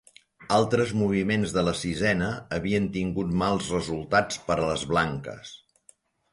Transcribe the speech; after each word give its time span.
Altres 0.55 0.93
moviments 1.01 1.53
de 1.57 1.65
la 1.67 1.73
sisena 1.81 2.31
havien 2.59 2.89
tingut 2.97 3.37
mals 3.45 3.71
resultats 3.77 4.43
per 4.51 4.59
a 4.59 4.67
les 4.75 4.91
blanques. 4.97 5.57